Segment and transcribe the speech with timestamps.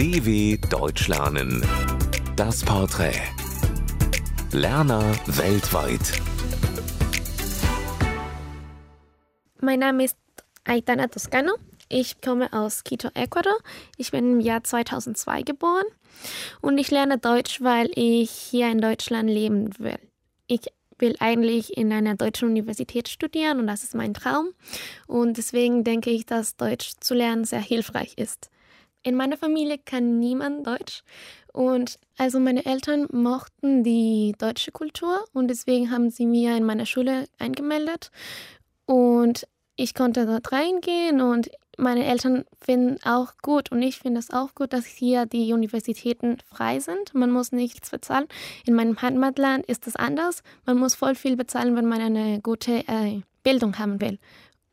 [0.00, 1.62] DW Deutsch lernen.
[2.34, 3.20] Das Porträt.
[4.50, 6.22] Lerner weltweit.
[9.60, 10.16] Mein Name ist
[10.64, 11.52] Aitana Toscano.
[11.90, 13.58] Ich komme aus Quito, Ecuador.
[13.98, 15.84] Ich bin im Jahr 2002 geboren
[16.62, 19.98] und ich lerne Deutsch, weil ich hier in Deutschland leben will.
[20.46, 20.62] Ich
[20.98, 24.54] will eigentlich in einer deutschen Universität studieren und das ist mein Traum.
[25.06, 28.48] Und deswegen denke ich, dass Deutsch zu lernen sehr hilfreich ist.
[29.02, 31.02] In meiner Familie kann niemand Deutsch
[31.52, 36.86] und also meine Eltern mochten die deutsche Kultur und deswegen haben sie mir in meiner
[36.86, 38.10] Schule eingemeldet
[38.84, 44.30] und ich konnte dort reingehen und meine Eltern finden auch gut und ich finde es
[44.30, 47.14] auch gut, dass hier die Universitäten frei sind.
[47.14, 48.26] Man muss nichts bezahlen.
[48.66, 50.42] In meinem Heimatland ist es anders.
[50.66, 54.18] Man muss voll viel bezahlen, wenn man eine gute äh, Bildung haben will.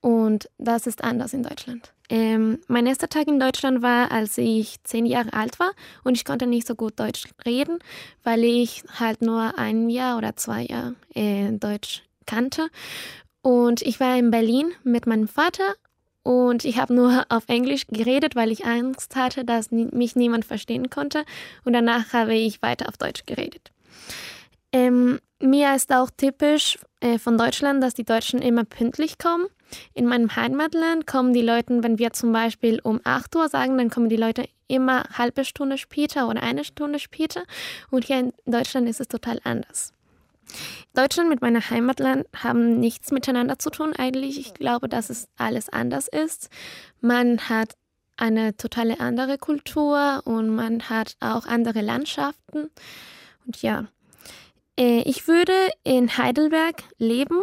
[0.00, 1.92] Und das ist anders in Deutschland.
[2.08, 5.72] Ähm, mein erster Tag in Deutschland war, als ich zehn Jahre alt war
[6.04, 7.78] und ich konnte nicht so gut Deutsch reden,
[8.22, 12.68] weil ich halt nur ein Jahr oder zwei Jahre äh, Deutsch kannte.
[13.42, 15.74] Und ich war in Berlin mit meinem Vater
[16.22, 20.90] und ich habe nur auf Englisch geredet, weil ich Angst hatte, dass mich niemand verstehen
[20.90, 21.24] konnte.
[21.64, 23.70] Und danach habe ich weiter auf Deutsch geredet.
[24.72, 29.46] Ähm, mir ist auch typisch äh, von Deutschland, dass die Deutschen immer pünktlich kommen.
[29.94, 33.90] In meinem Heimatland kommen die Leute, wenn wir zum Beispiel um 8 Uhr sagen, dann
[33.90, 37.42] kommen die Leute immer halbe Stunde später oder eine Stunde später.
[37.90, 39.92] Und hier in Deutschland ist es total anders.
[40.94, 44.38] Deutschland mit meiner Heimatland haben nichts miteinander zu tun eigentlich.
[44.38, 46.48] Ich glaube, dass es alles anders ist.
[47.00, 47.74] Man hat
[48.16, 52.70] eine totale andere Kultur und man hat auch andere Landschaften.
[53.44, 53.86] Und ja,
[54.78, 55.52] äh, ich würde
[55.84, 57.42] in Heidelberg leben,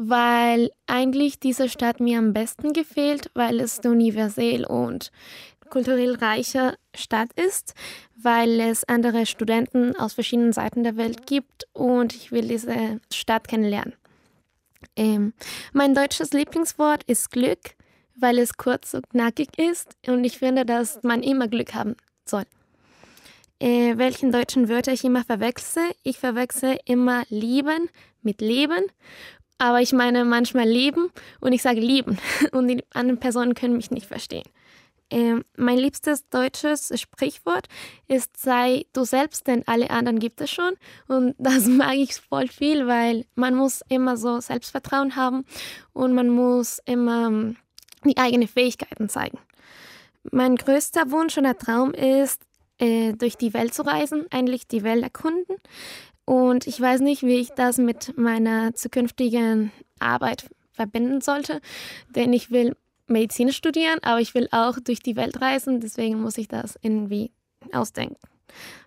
[0.00, 5.10] weil eigentlich diese Stadt mir am besten gefällt, weil es universell und
[5.70, 7.74] kulturell reiche Stadt ist,
[8.16, 13.48] weil es andere Studenten aus verschiedenen Seiten der Welt gibt und ich will diese Stadt
[13.48, 13.92] kennenlernen.
[14.94, 15.32] Ähm,
[15.72, 17.74] mein deutsches Lieblingswort ist Glück,
[18.14, 22.44] weil es kurz und knackig ist und ich finde, dass man immer Glück haben soll.
[23.58, 25.82] Äh, welchen deutschen Wörter ich immer verwechsel?
[26.04, 27.90] Ich verwechsel immer lieben
[28.22, 28.84] mit leben,
[29.58, 31.10] aber ich meine manchmal leben
[31.40, 32.18] und ich sage lieben
[32.52, 34.46] und die anderen Personen können mich nicht verstehen.
[35.10, 37.66] Ähm, mein liebstes deutsches Sprichwort
[38.08, 40.74] ist sei du selbst, denn alle anderen gibt es schon.
[41.06, 45.44] Und das mag ich voll viel, weil man muss immer so Selbstvertrauen haben
[45.92, 47.56] und man muss immer ähm,
[48.04, 49.38] die eigenen Fähigkeiten zeigen.
[50.30, 52.42] Mein größter Wunsch oder Traum ist,
[52.78, 55.56] äh, durch die Welt zu reisen, eigentlich die Welt erkunden.
[56.28, 61.62] Und ich weiß nicht, wie ich das mit meiner zukünftigen Arbeit verbinden sollte,
[62.14, 66.36] denn ich will Medizin studieren, aber ich will auch durch die Welt reisen, deswegen muss
[66.36, 67.30] ich das irgendwie
[67.72, 68.18] ausdenken.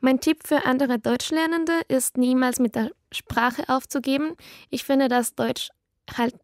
[0.00, 4.34] Mein Tipp für andere Deutschlernende ist, niemals mit der Sprache aufzugeben.
[4.70, 5.68] Ich finde, dass Deutsch
[6.16, 6.36] halt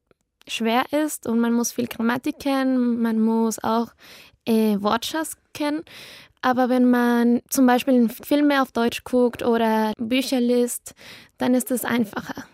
[0.47, 3.95] schwer ist und man muss viel Grammatik kennen, man muss auch
[4.47, 5.83] äh, Wortschatz kennen.
[6.41, 10.95] Aber wenn man zum Beispiel Filme auf Deutsch guckt oder Bücher liest,
[11.39, 12.45] dann ist es einfacher.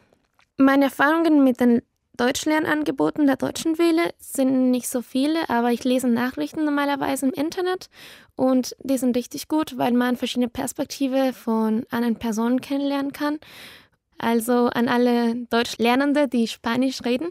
[0.58, 1.82] Meine Erfahrungen mit den
[2.18, 7.88] Deutschlernangeboten der Deutschen Welle sind nicht so viele, aber ich lese Nachrichten normalerweise im Internet
[8.34, 13.38] und die sind richtig gut, weil man verschiedene Perspektive von anderen Personen kennenlernen kann.
[14.18, 17.28] Also an alle Deutschlernende, die Spanisch reden,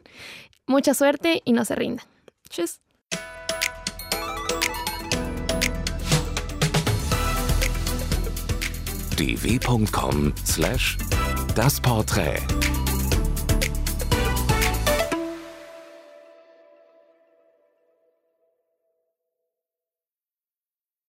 [0.68, 2.04] mucha suerte y no se rinda.
[2.50, 2.80] Tschüss.
[9.18, 10.98] dw.com slash
[11.56, 12.67] das Porträt